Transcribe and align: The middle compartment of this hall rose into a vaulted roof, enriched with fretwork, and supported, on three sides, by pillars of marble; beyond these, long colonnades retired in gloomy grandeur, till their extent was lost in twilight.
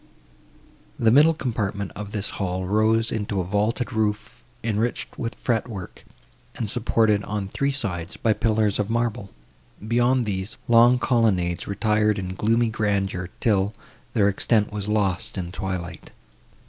The 0.97 1.11
middle 1.11 1.35
compartment 1.35 1.91
of 1.95 2.11
this 2.11 2.31
hall 2.41 2.65
rose 2.65 3.11
into 3.11 3.39
a 3.39 3.43
vaulted 3.43 3.93
roof, 3.93 4.43
enriched 4.63 5.19
with 5.19 5.35
fretwork, 5.35 6.05
and 6.55 6.67
supported, 6.67 7.23
on 7.23 7.47
three 7.47 7.69
sides, 7.69 8.17
by 8.17 8.33
pillars 8.33 8.79
of 8.79 8.89
marble; 8.89 9.29
beyond 9.87 10.25
these, 10.25 10.57
long 10.67 10.97
colonnades 10.97 11.67
retired 11.67 12.17
in 12.17 12.33
gloomy 12.33 12.69
grandeur, 12.69 13.29
till 13.39 13.75
their 14.15 14.27
extent 14.27 14.71
was 14.73 14.87
lost 14.87 15.37
in 15.37 15.51
twilight. 15.51 16.09